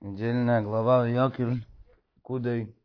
[0.00, 1.64] Недельная глава Якель
[2.20, 2.76] Кудей.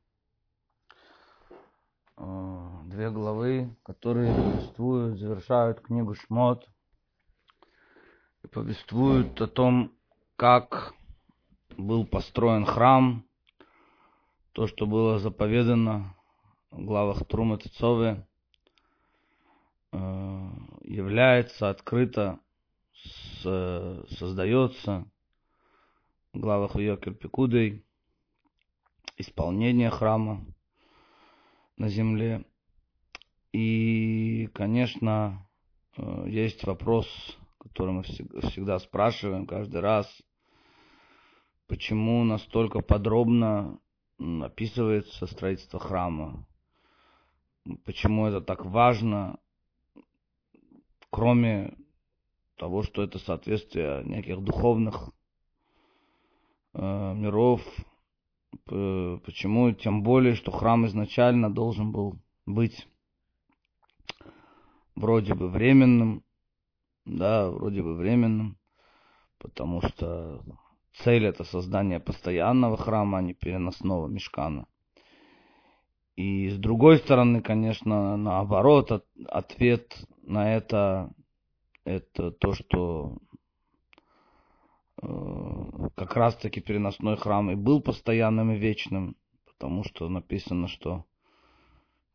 [2.15, 6.69] Две главы, которые повествуют, завершают книгу Шмот
[8.43, 9.91] и повествуют о том,
[10.37, 10.93] как
[11.77, 13.25] был построен храм,
[14.53, 16.15] то, что было заповедано
[16.69, 18.25] в главах Трума Тецове,
[19.91, 22.39] является открыто,
[23.41, 25.10] создается в
[26.33, 27.83] главах Йокер Пикудой,
[29.17, 30.45] исполнение храма
[31.77, 32.45] на земле.
[33.51, 35.45] И, конечно,
[36.25, 37.07] есть вопрос,
[37.59, 40.07] который мы всегда спрашиваем каждый раз,
[41.67, 43.79] почему настолько подробно
[44.17, 46.47] описывается строительство храма,
[47.83, 49.37] почему это так важно,
[51.09, 51.75] кроме
[52.55, 55.11] того, что это соответствие неких духовных
[56.73, 57.61] э, миров,
[58.65, 62.87] почему, тем более, что храм изначально должен был быть
[64.95, 66.23] вроде бы временным,
[67.05, 68.57] да, вроде бы временным,
[69.39, 70.43] потому что
[71.03, 74.67] цель это создание постоянного храма, а не переносного мешкана.
[76.15, 81.11] И с другой стороны, конечно, наоборот, от, ответ на это,
[81.85, 83.17] это то, что
[85.01, 91.05] э, как раз-таки переносной храм и был постоянным и вечным, потому что написано, что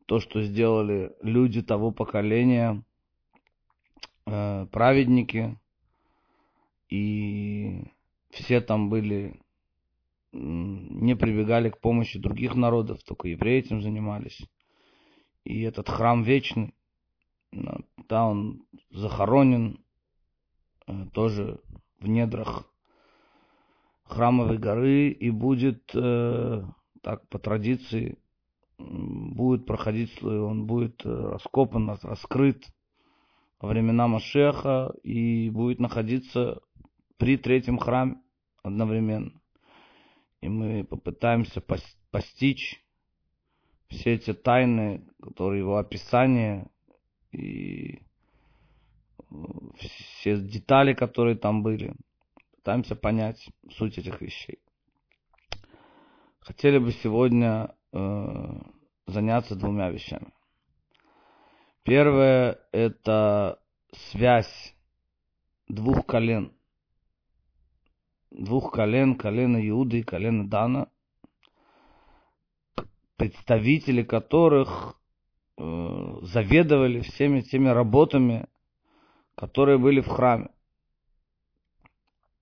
[0.06, 2.82] то, что сделали люди того поколения,
[4.26, 5.58] э, праведники,
[6.88, 7.84] и
[8.30, 9.40] все там были,
[10.32, 14.40] не прибегали к помощи других народов, только евреи этим занимались.
[15.44, 16.74] И этот храм вечный,
[18.08, 19.80] да, он захоронен
[20.86, 21.60] э, тоже
[22.00, 22.68] в недрах
[24.06, 26.62] храмовой горы и будет, э,
[27.02, 28.18] так по традиции,
[28.78, 32.64] будет проходить, он будет э, раскопан, раскрыт
[33.60, 36.60] во времена Машеха и будет находиться
[37.16, 38.20] при третьем храме
[38.62, 39.32] одновременно.
[40.40, 41.62] И мы попытаемся
[42.10, 42.84] постичь
[43.88, 46.68] все эти тайны, которые его описание
[47.32, 48.02] и
[49.78, 51.94] все детали, которые там были.
[52.66, 54.58] Пытаемся понять суть этих вещей.
[56.40, 58.58] Хотели бы сегодня э,
[59.06, 60.32] заняться двумя вещами.
[61.84, 63.60] Первое– это
[64.10, 64.74] связь
[65.68, 66.52] двух колен.
[68.32, 70.88] Двух колен, колена Иуды и колена Дана,
[73.16, 75.00] представители которых
[75.56, 78.48] э, заведовали всеми теми работами,
[79.36, 80.50] которые были в храме.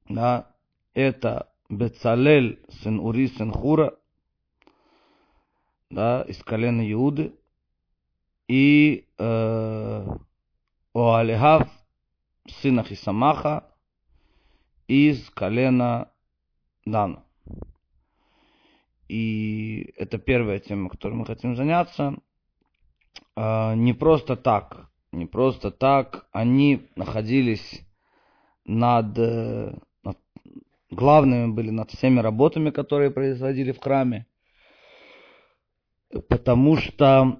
[0.09, 0.55] Да,
[0.93, 3.95] это Бецалель, сын Ури, сын Хура,
[5.91, 7.35] да, из колена Иуды,
[8.49, 10.07] и э,
[10.93, 11.69] Оалихав,
[12.47, 13.65] сына Хисамаха,
[14.87, 16.11] из колена
[16.85, 17.25] Дана.
[19.09, 22.17] И это первая тема, которой мы хотим заняться.
[23.37, 27.83] Э, не просто так, не просто так, они находились
[28.65, 29.85] над, э, над
[30.95, 34.27] главными были над всеми работами, которые производили в храме
[36.29, 37.39] потому что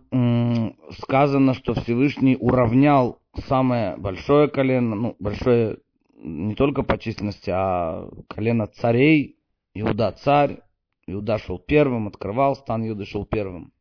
[1.03, 5.79] сказано, что Всевышний уравнял самое большое колено, ну, большое
[6.17, 9.39] не только по численности, а колено царей,
[9.75, 10.61] Иуда царь,
[11.07, 13.73] Иуда шел первым, открывал, стан Иуды шел первым.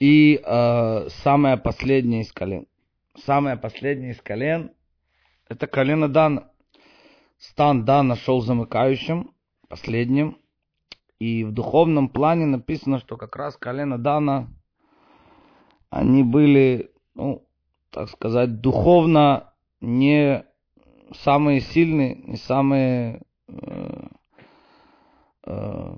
[0.00, 2.66] И э, самое последнее из колен.
[3.24, 4.72] Самое последнее из колен–
[5.48, 6.50] это колено Дана.
[7.42, 9.34] Стан Дана шел замыкающим,
[9.68, 10.38] последним,
[11.18, 14.48] и в духовном плане написано, что как раз колено Дана,
[15.90, 17.44] они были, ну,
[17.90, 20.44] так сказать, духовно не
[21.14, 23.22] самые сильные, не самые...
[23.48, 24.06] Э,
[25.44, 25.94] э,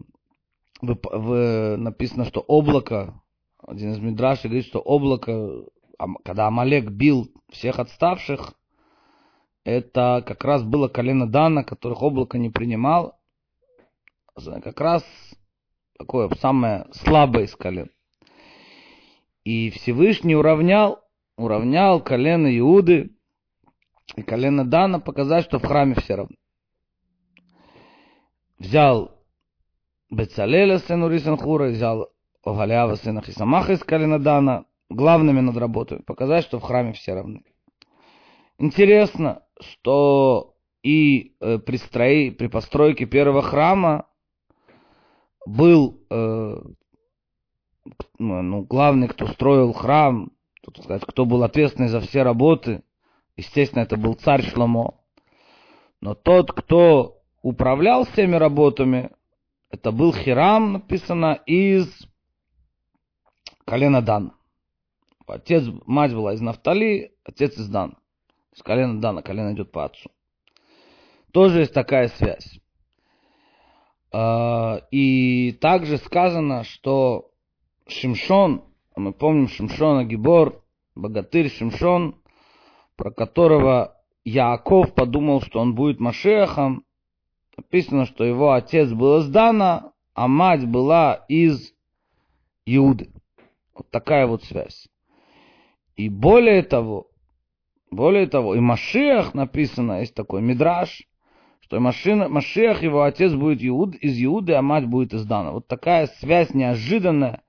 [0.81, 3.21] в, в, написано, что облако,
[3.67, 5.65] один из Мидрашей говорит, что облако,
[6.25, 8.55] когда Амалек бил всех отставших,
[9.65, 13.19] это как раз было колено Дана, которых облако не принимал,
[14.35, 15.05] как раз
[15.99, 17.91] такое самое слабое из колен.
[19.45, 21.01] И Всевышний уравнял,
[21.37, 23.17] уравнял колено Иуды
[24.17, 26.37] и колено Дана, показать, что в храме все равны.
[28.59, 29.13] Взял
[30.11, 32.11] Бецалеля, сына Рисанхура, взял
[32.43, 37.43] Огалява, сына Хисамаха из колена Дана, главными над работой, показать, что в храме все равны.
[38.59, 44.07] Интересно, что и э, при, строи, при постройке первого храма
[45.47, 46.57] был э,
[48.19, 50.31] ну, главный, кто строил храм,
[50.63, 52.83] тут сказать, кто был ответственный за все работы,
[53.37, 55.01] естественно, это был царь Шломо.
[56.01, 59.11] Но тот, кто управлял всеми работами,
[59.71, 62.07] это был Хирам, написано, из
[63.65, 64.33] колена Дан.
[65.27, 67.97] Отец, мать была из Нафтали, отец из Дан.
[68.55, 70.13] То есть колено Дана, колено идет по отцу.
[71.33, 72.61] Тоже есть такая связь.
[74.13, 77.33] А, и также сказано, что
[77.89, 78.63] Шимшон,
[78.95, 80.63] мы помним Шимшона Гибор,
[80.95, 82.23] богатырь Шимшон,
[82.95, 86.85] про которого Яаков подумал, что он будет Машехом.
[87.57, 91.73] Написано, что его отец был из Дана, а мать была из
[92.67, 93.11] Иуды.
[93.75, 94.87] Вот такая вот связь.
[95.97, 97.09] И более того,
[97.95, 101.03] более того, и Машех написано, есть такой мидраж,
[101.61, 105.53] что Машина, Машех, его отец будет Иуд, из Иуды, а мать будет из Дана.
[105.53, 107.43] Вот такая связь неожиданная,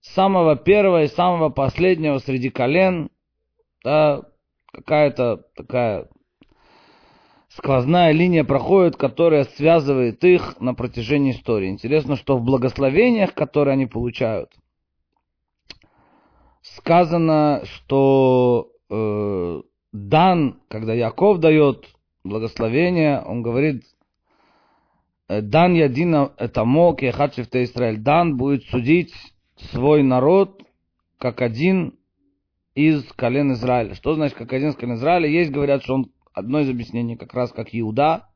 [0.00, 3.10] самого первого и самого последнего среди колен,
[3.82, 4.22] да,
[4.72, 6.08] какая-то такая
[7.48, 11.68] сквозная линия проходит, которая связывает их на протяжении истории.
[11.68, 14.52] Интересно, что в благословениях, которые они получают,
[16.62, 21.86] сказано, что э, Дан, когда Яков дает
[22.24, 23.84] благословение, он говорит,
[25.28, 27.98] «Э, Дан Ядина это мог, я Хачевте Израиль.
[27.98, 29.12] Дан будет судить
[29.72, 30.62] свой народ
[31.18, 31.98] как один
[32.74, 33.94] из колен Израиля.
[33.94, 35.28] Что значит как один из колен Израиля?
[35.28, 38.28] Есть, говорят, что он одно из объяснений, как раз как Иуда,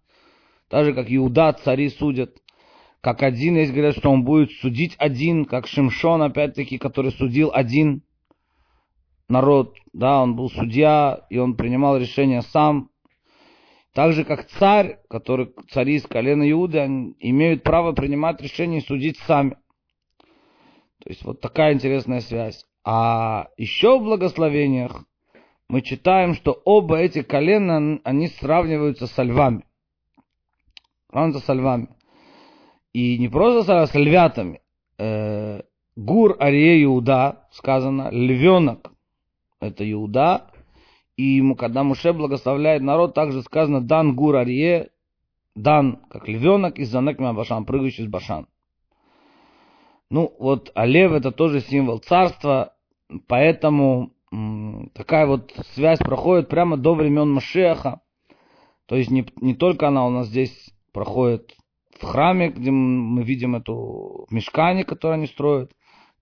[0.69, 2.37] так же как Иуда цари судят,
[3.01, 8.03] как один, есть, говорят, что он будет судить один, как Шимшон, опять-таки, который судил один
[9.29, 12.91] народ, да, он был судья, и он принимал решения сам.
[13.93, 18.85] Так же, как царь, который цари из колена Иуды, они имеют право принимать решения и
[18.85, 19.57] судить сами.
[21.05, 22.65] То есть вот такая интересная связь.
[22.85, 25.05] А еще в благословениях
[25.69, 29.65] мы читаем, что оба эти колена, они сравниваются со львами.
[31.11, 31.89] Сравниваются со львами.
[32.93, 34.61] И не просто с львятами.
[34.99, 35.63] Э,
[35.97, 38.94] Гур Арие Иуда, сказано, львенок,
[39.65, 40.51] это Иуда.
[41.17, 44.91] И когда Муше благословляет народ, также сказано Дан Гур Арие,
[45.55, 48.49] Дан, как львенок из Занекма Башан, прыгающий из Башан.
[50.11, 52.75] Ну, вот, а лев это тоже символ царства,
[53.27, 54.13] поэтому
[54.95, 58.01] такая вот связь проходит прямо до времен Машеха.
[58.87, 61.55] То есть не, не только она у нас здесь проходит
[61.99, 65.73] в храме, где мы видим эту мешкане, которую они строят,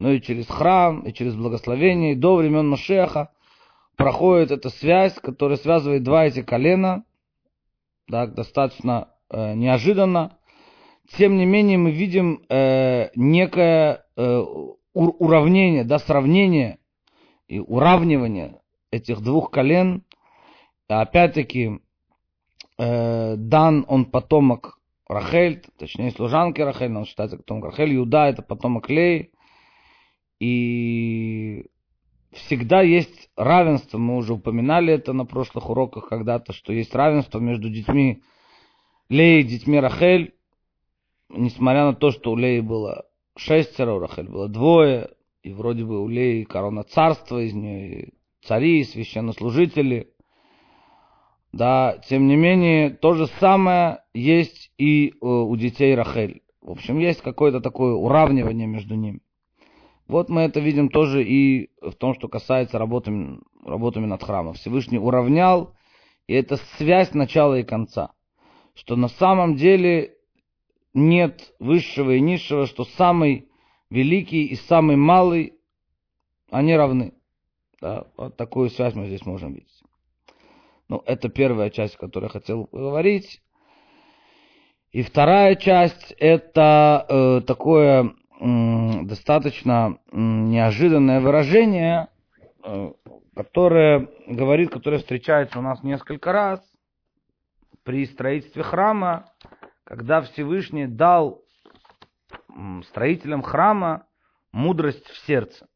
[0.02, 3.30] но и через храм, и через благословение, и до времен Машеха
[3.94, 7.04] проходит эта связь, которая связывает два эти колена,
[8.10, 10.38] так, достаточно э, неожиданно.
[11.16, 14.42] Тем не менее, мы видим э, некое э,
[14.92, 16.78] уравнение, да, сравнение
[17.46, 18.60] и уравнивание
[18.90, 20.02] этих двух колен.
[20.88, 21.78] Опять-таки,
[22.76, 28.90] э, Дан, он потомок Рахель, точнее, служанки Рахель, он считается потомок Рахель, Юда это потомок
[28.90, 29.31] Лей.
[30.42, 31.66] И
[32.32, 37.70] всегда есть равенство, мы уже упоминали это на прошлых уроках когда-то, что есть равенство между
[37.70, 38.24] детьми
[39.08, 40.34] Леи и детьми Рахель,
[41.28, 43.04] несмотря на то, что у Леи было
[43.36, 45.10] шестеро, у Рахель было двое,
[45.44, 48.08] и вроде бы у Леи корона царства, из нее
[48.42, 50.08] цари, священнослужители,
[51.52, 56.42] да, тем не менее, то же самое есть и э, у детей Рахель.
[56.60, 59.20] В общем, есть какое-то такое уравнивание между ними.
[60.12, 64.52] Вот мы это видим тоже и в том, что касается работами, работами над храмом.
[64.52, 65.74] Всевышний уравнял,
[66.26, 68.12] и это связь начала и конца.
[68.74, 70.14] Что на самом деле
[70.92, 73.48] нет высшего и низшего, что самый
[73.88, 75.54] великий и самый малый,
[76.50, 77.14] они равны.
[77.80, 79.82] Да, вот такую связь мы здесь можем видеть.
[80.90, 83.40] Ну, это первая часть, которую я хотел говорить.
[84.90, 92.08] И вторая часть это э, такое достаточно неожиданное выражение,
[92.64, 92.92] э,
[93.36, 96.60] которое говорит, которое встречается у нас несколько раз
[97.84, 99.26] при строительстве храма,
[99.84, 101.42] когда Всевышний дал
[102.88, 104.06] строителям храма
[104.50, 105.68] мудрость в сердце.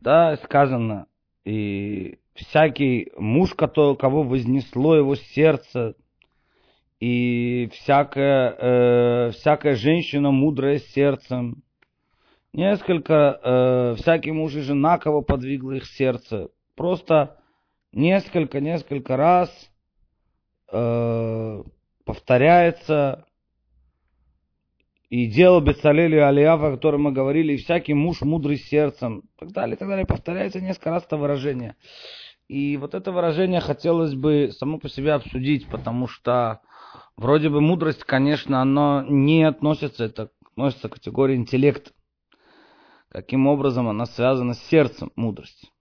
[0.00, 1.06] Да, сказано,
[1.44, 5.94] и всякий муж, кого вознесло его сердце,
[7.00, 11.62] и всякая, э, всякая женщина мудрая сердцем,
[12.52, 17.38] несколько, э, всякий муж и жена, кого подвигло их сердце, просто
[17.92, 19.50] несколько, несколько раз
[20.72, 21.62] э,
[22.04, 23.26] повторяется
[25.10, 29.52] и дело Бецалелю Алиафа, о котором мы говорили, и всякий муж мудрый сердцем, и так
[29.52, 30.04] далее, и так далее.
[30.04, 31.76] Повторяется несколько раз это выражение.
[32.46, 36.60] И вот это выражение хотелось бы само по себе обсудить, потому что
[37.16, 41.92] вроде бы мудрость, конечно, оно не относится, это относится к категории интеллекта.
[43.10, 45.72] Каким образом она связана с сердцем, мудрость.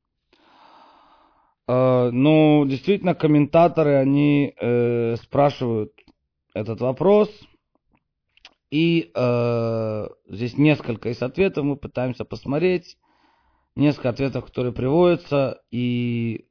[1.68, 5.94] Э, ну, действительно, комментаторы, они э, спрашивают
[6.54, 7.30] этот вопрос–
[8.70, 12.98] и э, здесь несколько из ответов мы пытаемся посмотреть,
[13.76, 16.48] несколько ответов, которые приводятся, и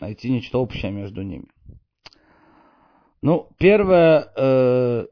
[0.00, 1.46] найти нечто общее между ними.
[3.22, 5.06] Ну, первое, э,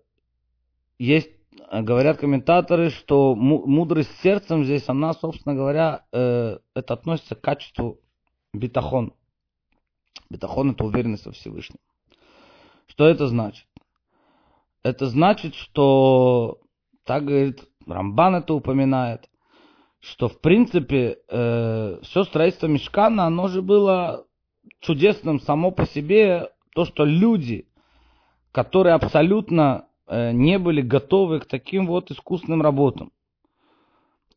[0.98, 1.30] есть,
[1.72, 8.00] говорят комментаторы, что мудрость сердцем здесь, она, собственно говоря, э, это относится к качеству
[8.52, 9.14] бетахон.
[10.28, 11.78] Бетахон– это уверенность во Всевышнем.
[12.86, 13.66] Что это значит?
[14.82, 16.58] это значит, что,
[17.04, 19.28] так говорит, Рамбан это упоминает,
[20.00, 24.26] что в принципе э, все строительство мешкана, оно же было
[24.80, 27.66] чудесным само по себе, то, что люди,
[28.52, 33.12] которые абсолютно э, не были готовы к таким вот искусственным работам,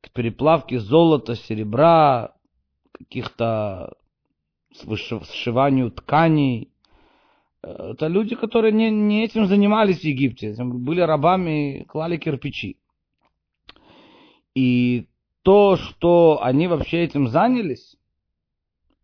[0.02, 2.34] к переплавке золота, серебра,
[2.92, 3.94] каких-то
[4.74, 6.74] сшиванию тканей,
[7.64, 10.54] это люди, которые не, не этим занимались в Египте.
[10.60, 12.78] Были рабами, клали кирпичи.
[14.54, 15.08] И
[15.44, 17.96] то, что они вообще этим занялись,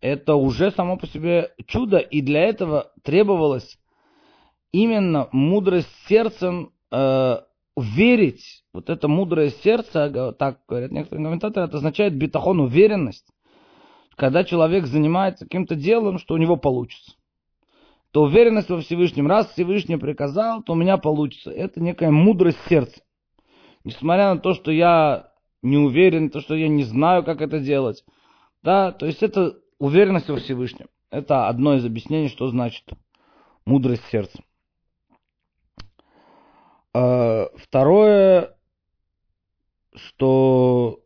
[0.01, 1.99] это уже само по себе чудо.
[1.99, 3.78] И для этого требовалось
[4.71, 7.38] именно мудрость сердцем э,
[7.77, 8.63] верить.
[8.73, 13.27] Вот это мудрое сердце, так говорят некоторые комментаторы, это означает бетахон, уверенность.
[14.15, 17.13] Когда человек занимается каким-то делом, что у него получится
[18.11, 21.51] то уверенность во Всевышнем, раз Всевышний приказал, то у меня получится.
[21.51, 23.01] Это некая мудрость сердца.
[23.83, 28.03] Несмотря на то, что я не уверен, то, что я не знаю, как это делать.
[28.63, 30.88] Да, то есть это уверенность во Всевышнем.
[31.11, 32.83] Это одно из объяснений, что значит
[33.65, 34.39] мудрость сердца.
[36.93, 38.55] А, второе,
[39.93, 41.01] что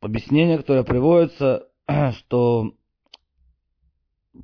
[0.00, 1.68] объяснение, которое приводится,
[2.12, 2.74] что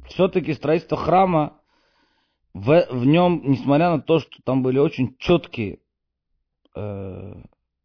[0.07, 1.61] все-таки строительство храма
[2.55, 5.81] в, в нем, несмотря на то, что там были очень четкие
[6.75, 7.35] э,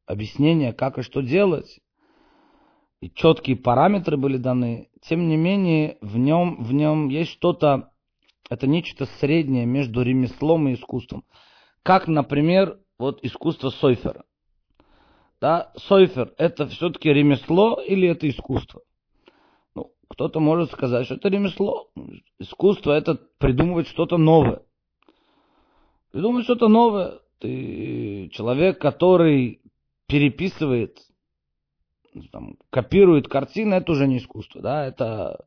[0.06, 1.80] объяснения, как и что делать,
[3.02, 7.92] и четкие параметры были даны, тем не менее в нем, в нем есть что-то,
[8.50, 11.26] это нечто среднее между ремеслом и искусством.
[11.82, 14.26] Как, например, вот искусство Сойфера.
[15.42, 18.82] Да, Сойфер это все-таки ремесло или это искусство?
[20.10, 21.90] Кто-то может сказать, что это ремесло.
[22.38, 24.62] Искусство это придумывать что-то новое.
[26.12, 27.20] Придумать что-то новое.
[27.40, 29.62] Ты человек, который
[30.08, 31.00] переписывает,
[32.32, 35.46] там, копирует картины, это уже не искусство, да, это...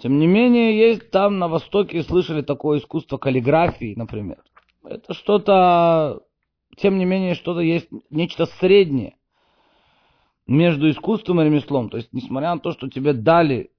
[0.00, 4.42] Тем не менее, есть там на Востоке, слышали такое искусство каллиграфии, например.
[4.84, 6.22] Это что-то,
[6.80, 9.16] тем не менее, что-то есть, нечто среднее
[10.46, 11.90] между искусством и ремеслом.
[11.90, 13.70] То есть, несмотря на то, что тебе дали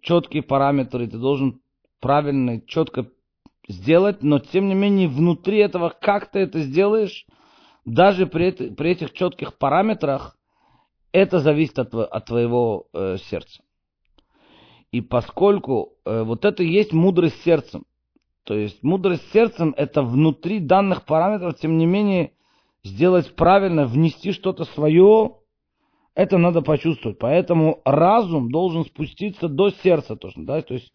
[0.00, 1.60] четкие параметры, ты должен
[2.00, 3.08] правильно и четко
[3.68, 7.26] сделать, но тем не менее внутри этого, как ты это сделаешь,
[7.84, 10.36] даже при, это, при этих четких параметрах,
[11.12, 13.62] это зависит от, от твоего э, сердца.
[14.90, 17.84] И поскольку э, вот это и есть мудрость сердцем,
[18.44, 22.33] то есть мудрость сердцем это внутри данных параметров, тем не менее,
[22.84, 25.38] сделать правильно, внести что-то свое,
[26.14, 27.18] это надо почувствовать.
[27.18, 30.92] Поэтому разум должен спуститься до сердца точно, да, то есть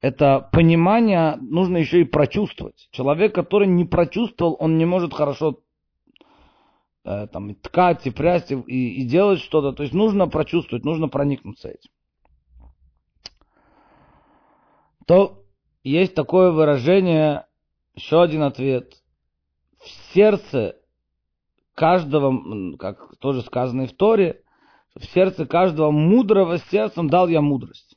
[0.00, 2.88] это понимание нужно еще и прочувствовать.
[2.92, 5.60] Человек, который не прочувствовал, он не может хорошо
[7.04, 9.72] э, там, ткать и прясть и, и делать что-то.
[9.72, 11.90] То есть нужно прочувствовать, нужно проникнуться этим.
[15.04, 15.42] То
[15.82, 17.46] есть такое выражение,
[17.96, 19.02] еще один ответ.
[19.78, 20.76] В сердце
[21.78, 24.42] каждого, как тоже сказано и в Торе,
[24.96, 27.96] в сердце каждого мудрого сердцем дал я мудрость.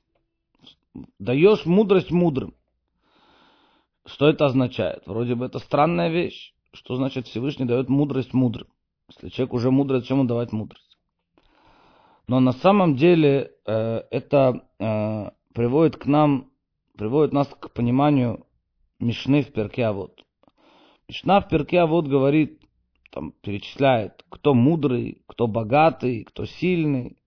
[1.17, 2.53] Даешь мудрость мудрым.
[4.05, 5.01] Что это означает?
[5.07, 6.53] Вроде бы это странная вещь.
[6.73, 8.67] Что значит Всевышний дает мудрость мудрым?
[9.09, 10.99] Если человек уже мудрый, зачем ему давать мудрость?
[12.27, 16.51] Но на самом деле э, это э, приводит к нам,
[16.95, 18.45] приводит нас к пониманию
[18.99, 20.23] Мишны в перке Авод.
[21.07, 22.60] Мишна в перке Авод говорит,
[23.11, 27.17] там перечисляет, кто мудрый, кто богатый, кто сильный,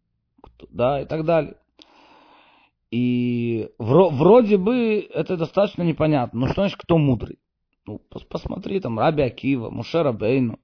[0.42, 1.56] кто, да, и так далее.
[2.90, 6.40] И вроде бы это достаточно непонятно.
[6.40, 7.38] Ну что значит, кто мудрый?
[7.86, 10.58] Ну, посмотри, там, Раби Акива, Мушера Бейну.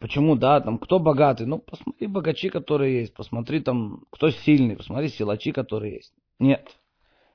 [0.00, 1.46] Почему, да, там, кто богатый?
[1.46, 3.14] Ну, посмотри богачи, которые есть.
[3.14, 4.76] Посмотри, там, кто сильный.
[4.76, 6.14] Посмотри силачи, которые есть.
[6.38, 6.76] Нет.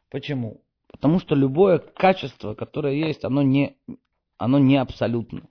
[0.10, 0.62] Почему?
[0.91, 3.77] Потому что любое качество, которое есть, оно не,
[4.38, 5.48] оно не абсолютно.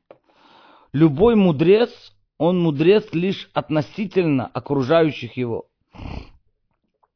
[0.96, 1.90] Любой мудрец,
[2.38, 5.66] он мудрец лишь относительно окружающих его.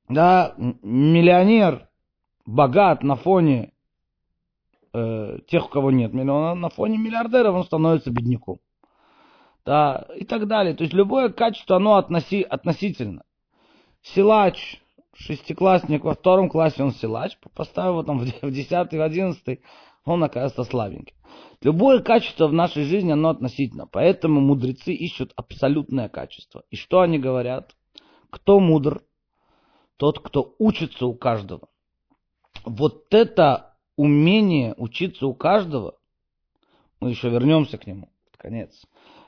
[0.07, 1.89] Да, миллионер
[2.45, 3.73] богат на фоне
[4.93, 8.59] э, тех, у кого нет миллиона, на фоне миллиардеров он становится бедняком.
[9.65, 10.75] Да, и так далее.
[10.75, 13.23] То есть любое качество, оно относи, относительно.
[14.03, 14.79] Силач,
[15.15, 19.63] шестиклассник во втором классе он силач, поставил его там в десятый, в одиннадцатый,
[20.05, 21.15] он оказывается слабенький.
[21.63, 23.87] Любое качество в нашей жизни, оно относительно.
[23.87, 26.65] Поэтому мудрецы ищут абсолютное качество.
[26.71, 27.77] И что они говорят?
[28.31, 29.03] Кто мудр?
[30.01, 31.69] тот, кто учится у каждого.
[32.65, 35.99] Вот это умение учиться у каждого,
[37.01, 38.87] мы еще вернемся к нему, конец.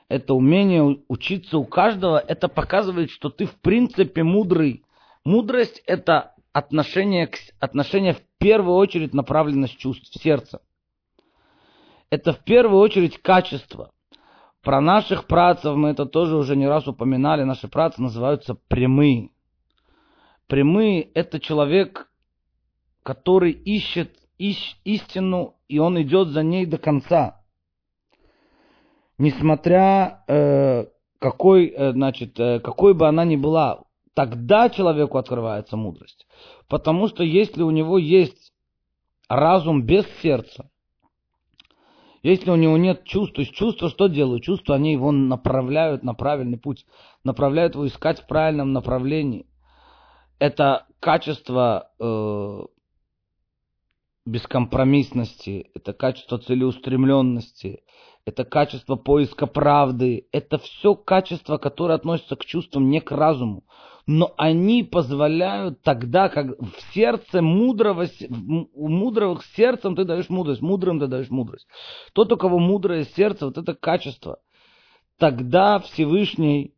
[0.09, 4.83] Это умение учиться у каждого, это показывает, что ты в принципе мудрый.
[5.23, 10.61] Мудрость это отношение, к, отношение в первую очередь направленность чувств, сердца.
[12.09, 13.91] Это в первую очередь качество.
[14.61, 17.43] Про наших працев мы это тоже уже не раз упоминали.
[17.43, 19.31] Наши працы называются прямые.
[20.47, 22.09] Прямые– это человек,
[23.01, 27.41] который ищет ищ, истину, и он идет за ней до конца.
[29.17, 30.85] Несмотря э,
[31.19, 33.83] какой, э, значит, э, какой бы она ни была,
[34.13, 36.27] тогда человеку открывается мудрость.
[36.67, 38.53] Потому что если у него есть
[39.27, 40.69] разум без сердца,
[42.21, 44.43] если у него нет чувств, то есть чувства что делают?
[44.43, 46.85] Чувства, они его направляют на правильный путь,
[47.23, 49.45] направляют его искать в правильном направлении
[50.43, 52.61] это качество э,
[54.25, 57.83] бескомпромиссности, это качество целеустремленности,
[58.25, 63.63] это качество поиска правды, это все качества, которые относятся к чувствам, не к разуму.
[64.05, 68.07] Но они позволяют тогда, как в сердце мудрого,
[68.73, 71.67] у мудрого сердцем ты даешь мудрость, мудрым ты даешь мудрость.
[72.11, 74.39] Тот, у кого мудрое сердце, вот это качество,
[75.17, 76.73] тогда Всевышний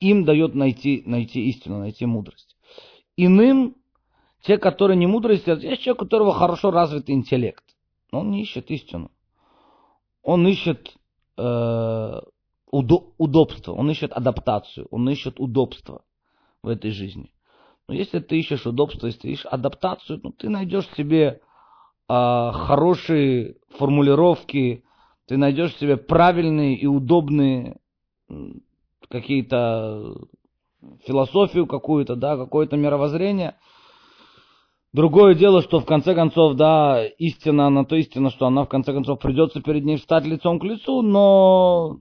[0.00, 2.56] им дает найти, найти истину, найти мудрость.
[3.16, 3.76] Иным,
[4.42, 7.64] те, которые не мудрые, есть человек, у которого хорошо развитый интеллект.
[8.12, 9.10] Но он не ищет истину.
[10.22, 10.94] Он ищет
[11.36, 12.20] э,
[12.70, 16.02] удобство, он ищет адаптацию, он ищет удобство
[16.62, 17.32] в этой жизни.
[17.88, 21.40] Но если ты ищешь удобство, если ты ищешь адаптацию, ну, ты найдешь себе
[22.08, 24.84] э, хорошие формулировки,
[25.26, 27.78] ты найдешь себе правильные и удобные
[29.08, 30.16] какие-то
[31.06, 33.56] философию какую-то, да, какое-то мировоззрение.
[34.92, 38.92] Другое дело, что в конце концов, да, истина, она то истина, что она в конце
[38.92, 41.98] концов придется перед ней встать лицом к лицу, но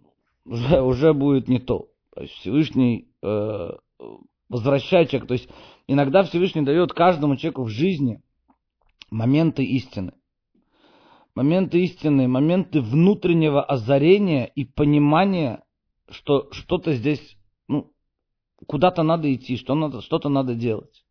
[0.47, 1.89] уже, уже будет не то.
[2.13, 3.69] То есть Всевышний э,
[4.49, 5.27] возвращает человека.
[5.27, 5.49] То есть
[5.87, 8.21] иногда Всевышний дает каждому человеку в жизни
[9.11, 10.13] моменты истины.
[11.35, 15.63] Моменты истины, моменты внутреннего озарения и понимания
[16.09, 17.91] что что-то здесь, ну,
[18.65, 21.03] куда-то надо идти, что надо, что-то надо делать.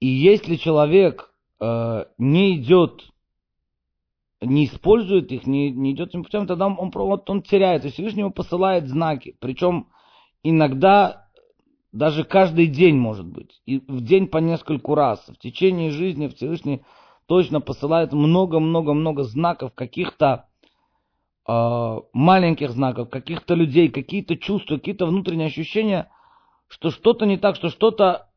[0.00, 3.11] И если человек э, не идет,
[4.42, 7.84] не использует их, не, не идет этим путем, тогда он, вот он теряет.
[7.84, 9.36] И Всевышний ему посылает знаки.
[9.40, 9.88] Причем
[10.42, 11.28] иногда
[11.92, 13.60] даже каждый день может быть.
[13.66, 15.24] И в день по нескольку раз.
[15.28, 16.82] В течение жизни Всевышний
[17.26, 20.46] точно посылает много-много-много знаков каких-то
[21.46, 26.10] э, маленьких знаков, каких-то людей, какие-то чувства, какие-то внутренние ощущения,
[26.68, 28.28] что что-то не так, что что-то...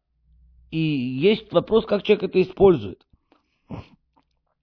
[0.72, 3.06] И есть вопрос, как человек это использует.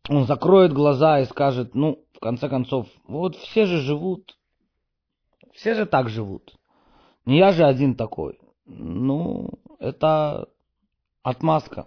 [0.09, 4.37] Он закроет глаза и скажет, ну, в конце концов, вот все же живут,
[5.53, 6.55] все же так живут.
[7.25, 8.39] Не я же один такой.
[8.67, 10.49] Ну, это
[11.23, 11.87] отмазка.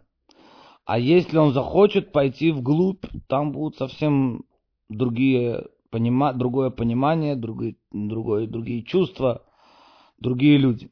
[0.85, 4.45] А если он захочет пойти вглубь, там будут совсем
[4.87, 9.43] другие понима, другое понимание, другие, другое, другие чувства,
[10.19, 10.91] другие люди.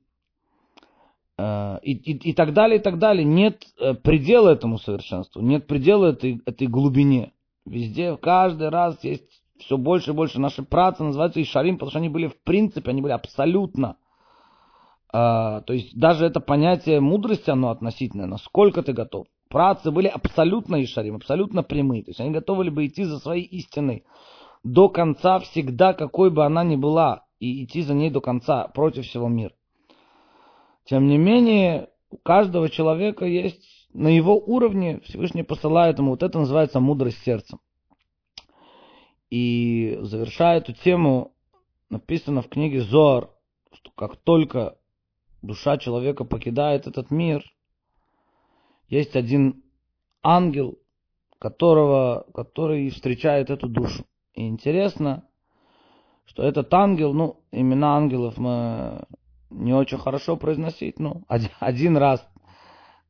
[1.37, 3.25] Э, и, и, и так далее, и так далее.
[3.25, 7.33] Нет э, предела этому совершенству, нет предела этой, этой глубине.
[7.65, 10.39] Везде, каждый раз есть все больше и больше.
[10.39, 13.97] Наши працы называются Ишарим, потому что они были в принципе, они были абсолютно.
[15.11, 18.25] А, то есть даже это понятие мудрости, оно относительное.
[18.25, 19.27] Насколько ты готов?
[19.49, 22.03] Працы были абсолютно Ишарим, абсолютно прямые.
[22.03, 24.03] То есть они готовы бы идти за своей истиной
[24.63, 29.05] до конца всегда, какой бы она ни была, и идти за ней до конца, против
[29.05, 29.53] всего мира.
[30.85, 36.39] Тем не менее, у каждого человека есть на его уровне Всевышний посылает ему, вот это
[36.39, 37.59] называется мудрость сердцем.
[39.29, 41.33] И завершая эту тему,
[41.89, 43.31] написано в книге Зор,
[43.71, 44.77] что как только
[45.41, 47.43] душа человека покидает этот мир,
[48.89, 49.63] есть один
[50.21, 50.77] ангел,
[51.39, 54.05] которого, который встречает эту душу.
[54.33, 55.27] И интересно,
[56.25, 59.05] что этот ангел, ну, имена ангелов мы
[59.53, 62.27] не очень хорошо произносить, ну, один, один раз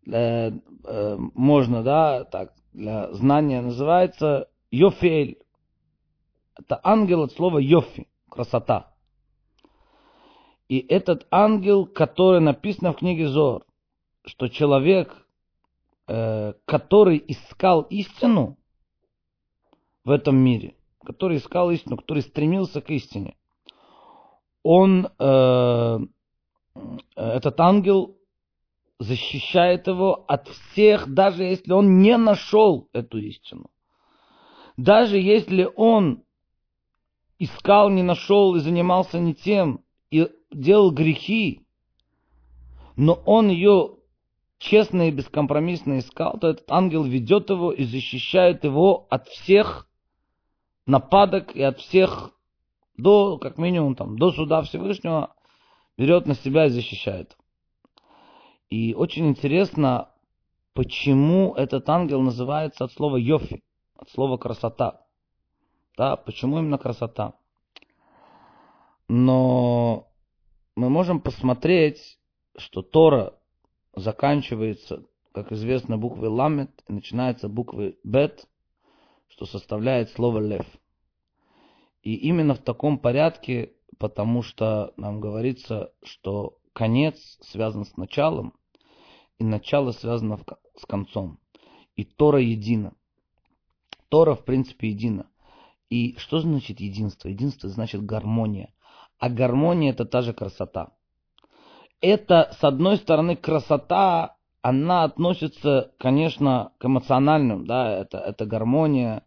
[0.08, 5.38] э, э, можно, да, так, для знания называется Йофель.
[6.56, 8.93] Это ангел от слова Йофи, красота.
[10.67, 13.65] И этот ангел, который написано в книге Зор,
[14.25, 15.25] что человек,
[16.08, 18.58] э, который искал истину
[20.03, 20.75] в этом мире,
[21.06, 23.36] который искал истину, который стремился к истине,
[24.63, 25.99] он, э,
[27.15, 28.17] этот ангел
[28.99, 33.69] защищает его от всех, даже если он не нашел эту истину.
[34.77, 36.23] Даже если он
[37.38, 41.62] искал, не нашел и занимался не тем, и делал грехи,
[42.95, 43.97] но он ее
[44.59, 49.89] честно и бескомпромиссно искал, то этот ангел ведет его и защищает его от всех
[50.86, 52.31] нападок и от всех
[52.95, 55.36] до, как минимум, там, до суда Всевышнего,
[55.97, 57.38] берет на себя и защищает.
[58.69, 60.10] И очень интересно,
[60.73, 63.63] почему этот ангел называется от слова йофи,
[63.95, 65.06] от слова красота.
[65.95, 67.34] Да, почему именно красота?
[69.08, 70.08] Но
[70.75, 72.19] мы можем посмотреть,
[72.58, 73.34] что Тора
[73.95, 75.03] заканчивается,
[75.34, 78.47] как известно, буквой ламет и начинается буквой бет,
[79.27, 80.65] что составляет слово лев.
[82.01, 88.53] И именно в таком порядке, потому что нам говорится, что конец связан с началом,
[89.39, 90.39] и начало связано
[90.75, 91.39] с концом.
[91.95, 92.95] И Тора едина.
[94.09, 95.27] Тора, в принципе, едина.
[95.89, 97.29] И что значит единство?
[97.29, 98.73] Единство значит гармония.
[99.19, 100.89] А гармония это та же красота.
[102.01, 109.23] Это, с одной стороны, красота, она относится, конечно, к эмоциональным, да, это, это гармония,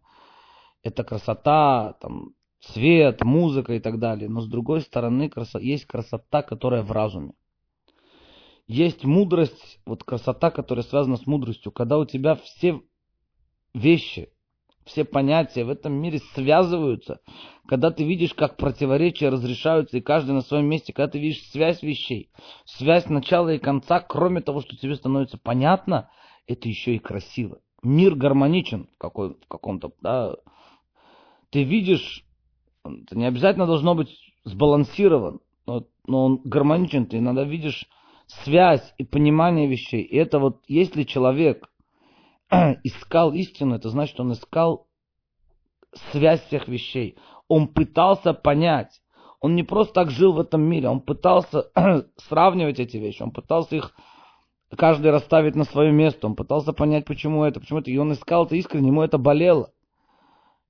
[0.83, 2.35] это красота, там,
[2.73, 4.29] цвет, музыка и так далее.
[4.29, 5.59] Но с другой стороны, красо...
[5.59, 7.33] есть красота, которая в разуме
[8.67, 12.81] есть мудрость, вот красота, которая связана с мудростью, когда у тебя все
[13.73, 14.29] вещи,
[14.85, 17.21] все понятия в этом мире связываются,
[17.67, 21.81] когда ты видишь, как противоречия разрешаются, и каждый на своем месте, когда ты видишь связь
[21.81, 22.29] вещей,
[22.65, 26.09] связь начала и конца, кроме того, что тебе становится понятно,
[26.45, 27.59] это еще и красиво.
[27.83, 30.35] Мир гармоничен какой, в каком-то, да,
[31.51, 32.25] ты видишь,
[32.89, 34.09] это не обязательно должно быть
[34.43, 37.85] сбалансирован, но, но он гармоничен, ты иногда видишь
[38.27, 40.01] связь и понимание вещей.
[40.01, 41.69] И это вот, если человек
[42.83, 44.87] искал истину, это значит, он искал
[46.11, 47.17] связь всех вещей.
[47.47, 49.01] Он пытался понять.
[49.39, 51.69] Он не просто так жил в этом мире, он пытался
[52.17, 53.93] сравнивать эти вещи, он пытался их
[54.75, 57.91] каждый расставить на свое место, он пытался понять, почему это, почему это.
[57.91, 59.71] И он искал это искренне, ему это болело.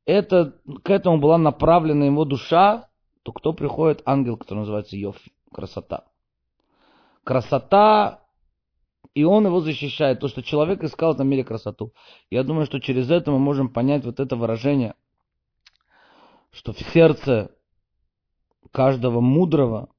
[0.07, 2.89] Это, к этому была направлена его душа,
[3.21, 4.01] то кто приходит?
[4.05, 5.17] Ангел, который называется Йов,
[5.53, 6.05] красота
[7.27, 8.21] красота,
[9.13, 10.21] и он его защищает.
[10.21, 11.91] То, что человек искал в этом мире красоту.
[12.31, 14.95] Я думаю, что через это мы можем понять вот это выражение,
[16.51, 17.51] что в сердце
[18.71, 19.89] каждого мудрого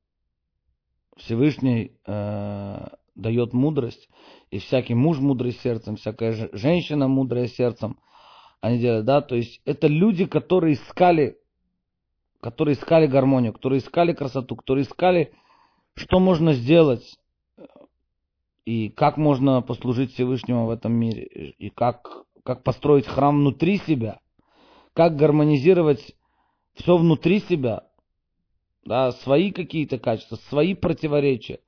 [1.18, 4.08] Всевышний э, дает мудрость,
[4.50, 7.98] и всякий муж мудрый сердцем, всякая женщина мудрая сердцем,
[8.60, 11.38] они делают, да, то есть это люди, которые искали,
[12.40, 15.32] которые искали гармонию, которые искали красоту, которые искали
[15.98, 17.18] что можно сделать
[18.64, 24.20] и как можно послужить Всевышнему в этом мире, и как, как построить храм внутри себя,
[24.94, 26.14] как гармонизировать
[26.74, 27.84] все внутри себя,
[28.84, 31.60] да, свои какие-то качества, свои противоречия.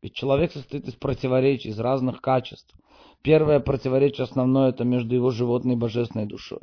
[0.00, 2.74] Ведь человек состоит из противоречий, из разных качеств.
[3.24, 6.60] Первое противоречие основное это между его животной и божественной душой.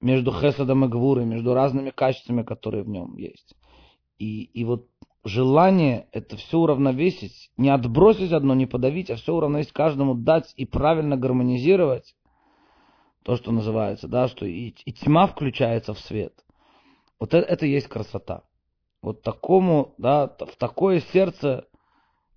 [0.00, 3.54] Между хесадом и гвурой, между разными качествами, которые в нем есть.
[4.18, 4.88] И, и вот
[5.24, 10.64] желание это все уравновесить, не отбросить одно, не подавить, а все уравновесить, каждому дать и
[10.64, 12.16] правильно гармонизировать,
[13.22, 16.32] то, что называется, да, что и, и тьма включается в свет.
[17.20, 18.44] Вот это, это и есть красота.
[19.02, 21.66] Вот такому, да, в такое сердце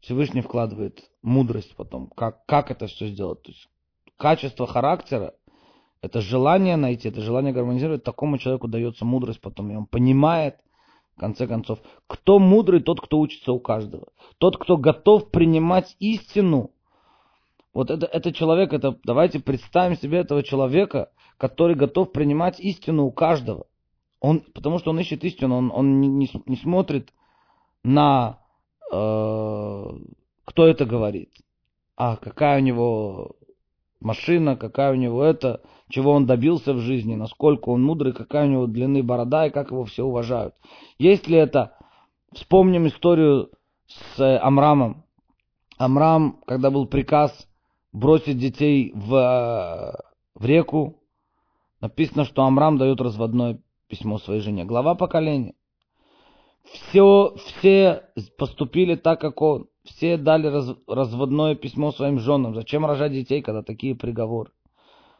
[0.08, 3.41] Всевышний вкладывает мудрость потом, как, как это все сделать.
[3.41, 3.67] То есть
[4.15, 5.34] качество характера,
[6.02, 10.56] это желание найти, это желание гармонизировать, такому человеку дается мудрость потом, и он понимает,
[11.17, 14.08] в конце концов, кто мудрый, тот, кто учится у каждого.
[14.38, 16.72] Тот, кто готов принимать истину
[17.74, 23.12] Вот это, это человек, это, давайте представим себе этого человека, который готов принимать истину у
[23.12, 23.65] каждого.
[24.22, 27.12] Он, потому что он ищет истину, он, он не, не, не смотрит
[27.84, 28.39] на
[28.89, 29.97] кто
[30.67, 31.32] это говорит,
[31.95, 33.36] а какая у него
[34.00, 38.52] машина, какая у него это, чего он добился в жизни, насколько он мудрый, какая у
[38.52, 40.56] него длины борода и как его все уважают.
[41.00, 41.78] Есть ли это,
[42.34, 43.50] вспомним историю
[43.88, 45.04] с Амрамом.
[45.78, 47.32] Амрам, когда был приказ
[47.91, 49.95] бросить детей в,
[50.36, 51.00] в реку,
[51.82, 54.65] написано, что Амрам дает разводное письмо своей жене.
[54.65, 55.54] Глава поколения.
[56.73, 58.03] Все, все
[58.38, 59.67] поступили так, как он.
[59.84, 62.53] Все дали раз, разводное письмо своим женам.
[62.56, 64.51] Зачем рожать детей, когда такие приговоры?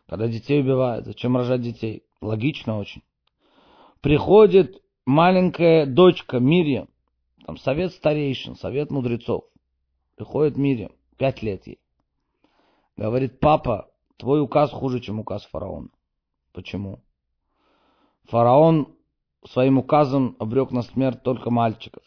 [0.08, 2.04] Когда детей убивают, зачем рожать детей?
[2.22, 3.02] Логично очень.
[4.02, 6.90] Приходит маленькая дочка Мирьям,
[7.46, 9.46] там совет старейшин, совет мудрецов.
[10.16, 11.80] Приходит Мирьям, пять лет ей.
[12.98, 15.90] Говорит, папа, твой указ хуже, чем указ фараона.
[16.52, 17.00] Почему?
[18.26, 18.97] Фараон
[19.48, 22.04] своим указом обрек на смерть только мальчиков.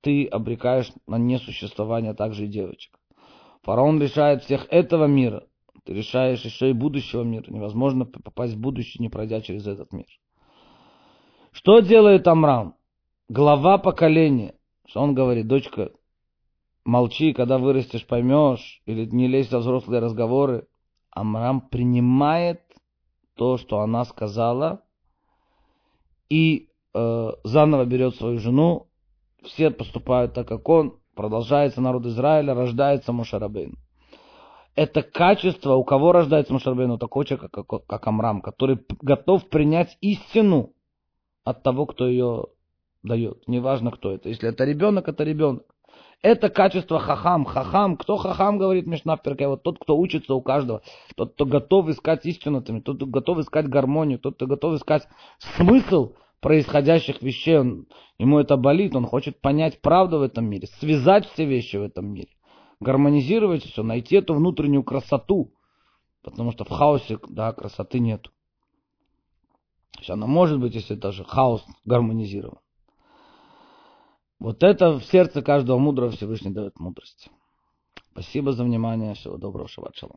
[0.00, 2.98] Ты обрекаешь на несуществование также и девочек.
[3.62, 5.44] Фараон решает всех этого мира.
[5.84, 7.44] Ты решаешь еще и будущего мира.
[7.48, 10.06] Невозможно попасть в будущее, не пройдя через этот мир.
[11.52, 12.74] Что делает Амрам?
[13.28, 14.54] Глава поколения.
[14.86, 15.90] Что он говорит, дочка,
[16.84, 20.66] молчи, когда вырастешь, поймешь, или не лезь во взрослые разговоры.
[21.10, 22.62] Амрам принимает
[23.34, 24.82] то, что она сказала,
[26.30, 28.86] и э, заново берет свою жену,
[29.42, 33.76] все поступают так, как он, продолжается народ Израиля, рождается Мушарабейн.
[34.76, 39.98] Это качество, у кого рождается Мушарабейн, у такого человека, как, как Амрам, который готов принять
[40.00, 40.72] истину
[41.44, 42.46] от того, кто ее
[43.02, 43.46] дает.
[43.48, 44.28] Неважно, кто это.
[44.28, 45.64] Если это ребенок, это ребенок.
[46.22, 47.46] Это качество хахам.
[47.46, 50.82] Хахам, кто хахам, говорит Мишна Перкай, вот тот, кто учится у каждого,
[51.16, 56.12] тот, кто готов искать истину, тот, кто готов искать гармонию, тот, кто готов искать смысл
[56.40, 57.86] происходящих вещей, он,
[58.18, 62.12] ему это болит, он хочет понять правду в этом мире, связать все вещи в этом
[62.12, 62.30] мире,
[62.80, 65.54] гармонизировать все, найти эту внутреннюю красоту,
[66.22, 68.30] потому что в хаосе, да, красоты нету.
[70.08, 72.58] Она может быть, если даже хаос гармонизирован.
[74.40, 77.28] Вот это в сердце каждого мудрого Всевышний дает мудрость.
[78.12, 79.14] Спасибо за внимание.
[79.14, 79.68] Всего доброго.
[79.68, 80.16] Шаббат шалом.